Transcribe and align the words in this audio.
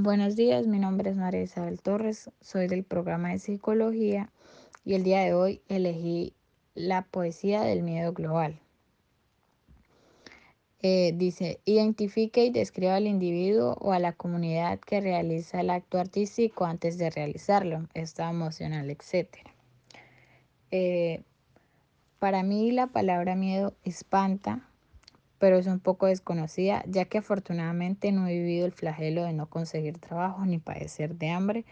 Buenos 0.00 0.36
días, 0.36 0.68
mi 0.68 0.78
nombre 0.78 1.10
es 1.10 1.16
María 1.16 1.42
Isabel 1.42 1.82
Torres, 1.82 2.30
soy 2.40 2.68
del 2.68 2.84
programa 2.84 3.30
de 3.30 3.40
psicología 3.40 4.30
y 4.84 4.94
el 4.94 5.02
día 5.02 5.22
de 5.22 5.34
hoy 5.34 5.60
elegí 5.68 6.34
la 6.76 7.02
poesía 7.02 7.62
del 7.62 7.82
miedo 7.82 8.12
global. 8.12 8.60
Eh, 10.82 11.14
dice, 11.16 11.58
identifique 11.64 12.44
y 12.44 12.50
describa 12.50 12.94
al 12.94 13.08
individuo 13.08 13.76
o 13.80 13.90
a 13.90 13.98
la 13.98 14.12
comunidad 14.12 14.78
que 14.78 15.00
realiza 15.00 15.62
el 15.62 15.70
acto 15.70 15.98
artístico 15.98 16.64
antes 16.64 16.96
de 16.96 17.10
realizarlo, 17.10 17.88
estado 17.92 18.30
emocional, 18.30 18.88
etc. 18.90 19.26
Eh, 20.70 21.24
para 22.20 22.44
mí 22.44 22.70
la 22.70 22.86
palabra 22.86 23.34
miedo 23.34 23.74
espanta, 23.82 24.67
pero 25.38 25.56
es 25.56 25.66
un 25.66 25.80
poco 25.80 26.06
desconocida, 26.06 26.82
ya 26.86 27.04
que 27.04 27.18
afortunadamente 27.18 28.12
no 28.12 28.26
he 28.26 28.34
vivido 28.34 28.66
el 28.66 28.72
flagelo 28.72 29.24
de 29.24 29.32
no 29.32 29.48
conseguir 29.48 29.98
trabajo 29.98 30.44
ni 30.44 30.58
padecer 30.58 31.14
de 31.14 31.30
hambre, 31.30 31.64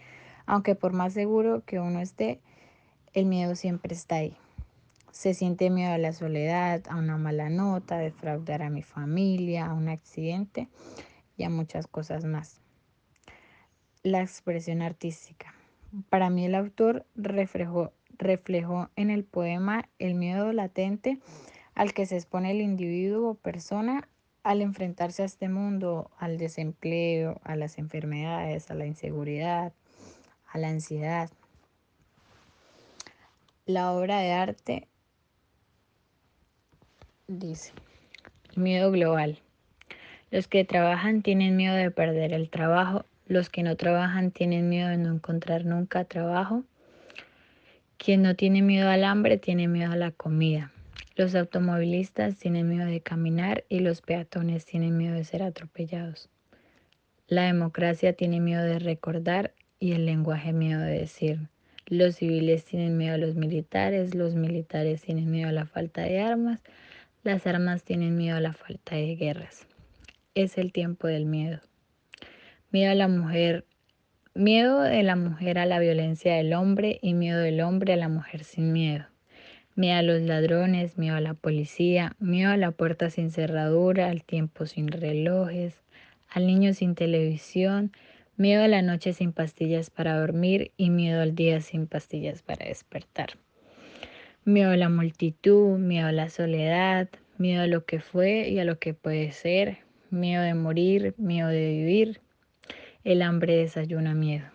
aunque 0.45 0.75
por 0.75 0.93
más 0.93 1.13
seguro 1.13 1.63
que 1.65 1.79
uno 1.79 1.99
esté, 1.99 2.39
el 3.13 3.25
miedo 3.25 3.55
siempre 3.55 3.93
está 3.93 4.15
ahí. 4.15 4.37
Se 5.11 5.33
siente 5.33 5.69
miedo 5.69 5.93
a 5.93 5.97
la 5.97 6.13
soledad, 6.13 6.83
a 6.89 6.95
una 6.95 7.17
mala 7.17 7.49
nota, 7.49 7.95
a 7.95 7.99
defraudar 7.99 8.61
a 8.61 8.69
mi 8.69 8.83
familia, 8.83 9.65
a 9.65 9.73
un 9.73 9.89
accidente 9.89 10.67
y 11.35 11.43
a 11.43 11.49
muchas 11.49 11.87
cosas 11.87 12.23
más. 12.23 12.61
La 14.03 14.21
expresión 14.21 14.81
artística. 14.81 15.53
Para 16.09 16.29
mí 16.29 16.45
el 16.45 16.55
autor 16.55 17.05
reflejó, 17.15 17.91
reflejó 18.17 18.89
en 18.95 19.09
el 19.09 19.23
poema 19.23 19.89
el 19.99 20.15
miedo 20.15 20.53
latente 20.53 21.19
al 21.77 21.93
que 21.93 22.07
se 22.07 22.15
expone 22.15 22.49
el 22.49 22.61
individuo 22.61 23.29
o 23.29 23.33
persona 23.35 24.09
al 24.41 24.63
enfrentarse 24.63 25.21
a 25.21 25.25
este 25.25 25.47
mundo, 25.47 26.09
al 26.17 26.39
desempleo, 26.39 27.39
a 27.43 27.55
las 27.55 27.77
enfermedades, 27.77 28.71
a 28.71 28.73
la 28.73 28.87
inseguridad, 28.87 29.73
a 30.51 30.57
la 30.57 30.69
ansiedad. 30.69 31.29
La 33.67 33.91
obra 33.91 34.17
de 34.21 34.31
arte 34.31 34.87
dice, 37.27 37.73
miedo 38.55 38.89
global. 38.89 39.39
Los 40.31 40.47
que 40.47 40.65
trabajan 40.65 41.21
tienen 41.21 41.55
miedo 41.55 41.75
de 41.75 41.91
perder 41.91 42.33
el 42.33 42.49
trabajo, 42.49 43.05
los 43.27 43.51
que 43.51 43.61
no 43.61 43.75
trabajan 43.75 44.31
tienen 44.31 44.67
miedo 44.67 44.89
de 44.89 44.97
no 44.97 45.13
encontrar 45.13 45.63
nunca 45.63 46.05
trabajo. 46.05 46.63
Quien 47.97 48.23
no 48.23 48.35
tiene 48.35 48.63
miedo 48.63 48.89
al 48.89 49.03
hambre 49.03 49.37
tiene 49.37 49.67
miedo 49.67 49.91
a 49.91 49.95
la 49.95 50.09
comida. 50.09 50.71
Los 51.17 51.33
automovilistas 51.33 52.37
tienen 52.37 52.69
miedo 52.69 52.85
de 52.85 53.01
caminar 53.01 53.63
y 53.69 53.79
los 53.79 54.01
peatones 54.01 54.65
tienen 54.65 54.97
miedo 54.97 55.15
de 55.15 55.23
ser 55.23 55.41
atropellados. 55.41 56.29
La 57.27 57.45
democracia 57.45 58.13
tiene 58.13 58.39
miedo 58.39 58.63
de 58.63 58.77
recordar 58.77 59.55
y 59.79 59.93
el 59.93 60.05
lenguaje 60.05 60.53
miedo 60.53 60.79
de 60.79 60.99
decir. 60.99 61.49
Los 61.87 62.17
civiles 62.17 62.65
tienen 62.65 62.97
miedo 62.97 63.15
a 63.15 63.17
los 63.17 63.33
militares, 63.33 64.13
los 64.13 64.35
militares 64.35 65.01
tienen 65.01 65.31
miedo 65.31 65.49
a 65.49 65.53
la 65.53 65.65
falta 65.65 66.03
de 66.03 66.21
armas, 66.21 66.61
las 67.23 67.47
armas 67.47 67.83
tienen 67.83 68.15
miedo 68.15 68.37
a 68.37 68.41
la 68.41 68.53
falta 68.53 68.95
de 68.95 69.15
guerras. 69.15 69.65
Es 70.35 70.59
el 70.59 70.71
tiempo 70.71 71.07
del 71.07 71.25
miedo. 71.25 71.61
Miedo 72.69 72.91
a 72.91 72.95
la 72.95 73.07
mujer, 73.07 73.65
miedo 74.35 74.81
de 74.81 75.01
la 75.01 75.15
mujer 75.15 75.57
a 75.57 75.65
la 75.65 75.79
violencia 75.79 76.35
del 76.35 76.53
hombre 76.53 76.99
y 77.01 77.15
miedo 77.15 77.39
del 77.39 77.61
hombre 77.61 77.93
a 77.93 77.97
la 77.97 78.07
mujer 78.07 78.43
sin 78.43 78.71
miedo 78.71 79.07
miedo 79.77 79.99
a 79.99 80.01
los 80.01 80.21
ladrones, 80.23 80.97
miedo 80.97 81.15
a 81.15 81.21
la 81.21 81.35
policía, 81.35 82.15
miedo 82.19 82.49
a 82.49 82.57
la 82.57 82.71
puerta 82.71 83.11
sin 83.11 83.29
cerradura, 83.29 84.09
al 84.09 84.23
tiempo 84.23 84.65
sin 84.65 84.87
relojes, 84.87 85.75
al 86.29 86.47
niño 86.47 86.73
sin 86.73 86.95
televisión, 86.95 87.91
miedo 88.37 88.63
a 88.63 88.67
la 88.67 88.81
noche 88.81 89.13
sin 89.13 89.33
pastillas 89.33 89.91
para 89.91 90.19
dormir 90.19 90.71
y 90.77 90.89
miedo 90.89 91.21
al 91.21 91.35
día 91.35 91.61
sin 91.61 91.85
pastillas 91.85 92.41
para 92.41 92.65
despertar. 92.65 93.37
Miedo 94.45 94.71
a 94.71 94.77
la 94.77 94.89
multitud, 94.89 95.77
miedo 95.77 96.07
a 96.07 96.11
la 96.11 96.29
soledad, 96.29 97.07
miedo 97.37 97.61
a 97.61 97.67
lo 97.67 97.85
que 97.85 97.99
fue 97.99 98.49
y 98.49 98.57
a 98.57 98.65
lo 98.65 98.79
que 98.79 98.95
puede 98.95 99.31
ser, 99.31 99.77
miedo 100.09 100.41
de 100.41 100.55
morir, 100.55 101.13
miedo 101.17 101.49
de 101.49 101.69
vivir. 101.69 102.19
El 103.03 103.21
hambre 103.21 103.57
desayuna 103.57 104.15
miedo. 104.15 104.47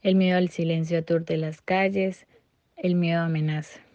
El 0.00 0.14
miedo 0.14 0.38
al 0.38 0.50
silencio 0.50 0.96
aturde 0.98 1.36
las 1.36 1.60
calles, 1.60 2.28
el 2.76 2.94
miedo 2.94 3.20
amenaza. 3.22 3.85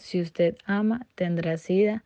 Si 0.00 0.18
usted 0.18 0.56
ama, 0.64 1.06
tendrá 1.14 1.58
sida. 1.58 2.02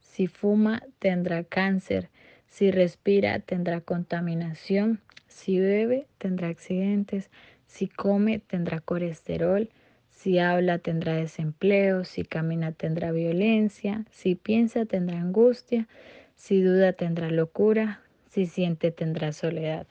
Si 0.00 0.26
fuma, 0.26 0.82
tendrá 0.98 1.44
cáncer. 1.44 2.10
Si 2.48 2.72
respira, 2.72 3.38
tendrá 3.38 3.80
contaminación. 3.80 5.00
Si 5.28 5.60
bebe, 5.60 6.06
tendrá 6.18 6.48
accidentes. 6.48 7.30
Si 7.66 7.86
come, 7.86 8.40
tendrá 8.40 8.80
colesterol. 8.80 9.70
Si 10.10 10.40
habla, 10.40 10.78
tendrá 10.78 11.14
desempleo. 11.14 12.04
Si 12.04 12.24
camina, 12.24 12.72
tendrá 12.72 13.12
violencia. 13.12 14.04
Si 14.10 14.34
piensa, 14.34 14.84
tendrá 14.84 15.20
angustia. 15.20 15.86
Si 16.34 16.60
duda, 16.60 16.94
tendrá 16.94 17.30
locura. 17.30 18.00
Si 18.28 18.46
siente, 18.46 18.90
tendrá 18.90 19.32
soledad. 19.32 19.86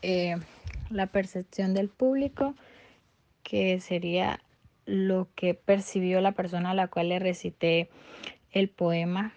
Eh, 0.00 0.36
la 0.88 1.06
percepción 1.06 1.74
del 1.74 1.88
público 1.88 2.54
que 3.48 3.80
sería 3.80 4.40
lo 4.84 5.26
que 5.34 5.54
percibió 5.54 6.20
la 6.20 6.32
persona 6.32 6.72
a 6.72 6.74
la 6.74 6.88
cual 6.88 7.08
le 7.08 7.18
recité 7.18 7.88
el 8.52 8.68
poema, 8.68 9.32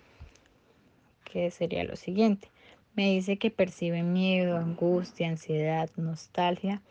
que 1.23 1.49
sería 1.49 1.85
lo 1.85 1.95
siguiente. 1.95 2.49
Me 2.93 3.09
dice 3.09 3.37
que 3.37 3.51
percibe 3.51 4.03
miedo, 4.03 4.57
angustia, 4.57 5.29
ansiedad, 5.29 5.89
nostalgia, 5.95 6.81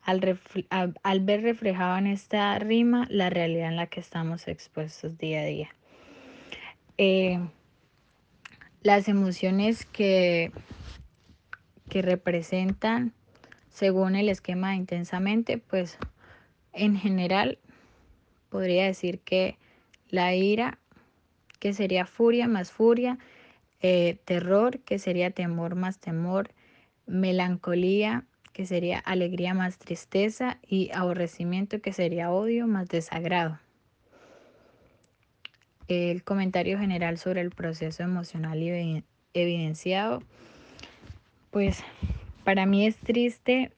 al, 0.00 0.20
ver 1.20 1.42
reflejado 1.42 1.98
en 1.98 2.06
esta 2.06 2.58
rima 2.58 3.06
la 3.10 3.28
realidad 3.28 3.68
en 3.68 3.76
la 3.76 3.88
que 3.88 4.00
estamos 4.00 4.48
expuestos 4.48 5.18
día 5.18 5.42
a 5.42 5.44
día. 5.44 5.68
Eh, 6.96 7.38
las 8.80 9.08
emociones 9.08 9.84
que, 9.84 10.52
que 11.90 12.00
representan 12.00 13.12
según 13.68 14.16
el 14.16 14.30
esquema 14.30 14.70
de 14.70 14.76
intensamente, 14.76 15.58
pues 15.58 15.98
en 16.76 16.96
general, 16.96 17.58
podría 18.50 18.84
decir 18.84 19.20
que 19.20 19.58
la 20.08 20.34
ira, 20.34 20.78
que 21.58 21.72
sería 21.72 22.06
furia 22.06 22.46
más 22.46 22.70
furia, 22.70 23.18
eh, 23.80 24.18
terror, 24.24 24.78
que 24.80 24.98
sería 24.98 25.30
temor 25.30 25.74
más 25.74 25.98
temor, 25.98 26.50
melancolía, 27.06 28.24
que 28.52 28.66
sería 28.66 28.98
alegría 28.98 29.54
más 29.54 29.78
tristeza, 29.78 30.58
y 30.66 30.90
aborrecimiento, 30.92 31.80
que 31.80 31.92
sería 31.92 32.30
odio 32.30 32.66
más 32.66 32.88
desagrado. 32.88 33.58
El 35.88 36.24
comentario 36.24 36.78
general 36.78 37.18
sobre 37.18 37.42
el 37.42 37.50
proceso 37.50 38.02
emocional 38.02 38.60
evidenciado, 39.34 40.22
pues 41.50 41.84
para 42.44 42.66
mí 42.66 42.86
es 42.86 42.96
triste 42.96 43.72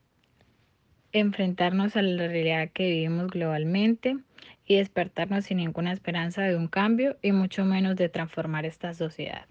enfrentarnos 1.13 1.97
a 1.97 2.03
la 2.03 2.27
realidad 2.29 2.71
que 2.73 2.91
vivimos 2.91 3.29
globalmente 3.31 4.19
y 4.67 4.77
despertarnos 4.77 5.47
sin 5.47 5.59
ninguna 5.59 5.93
esperanza 5.93 6.43
de 6.43 6.57
un 6.57 6.69
cambio 6.69 7.17
y 7.23 7.33
mucho 7.33 7.65
menos 7.65 7.97
de 7.97 8.09
transformar 8.09 8.67
esta 8.67 8.93
sociedad. 8.95 9.47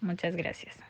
Muchas 0.00 0.34
gracias. 0.34 0.85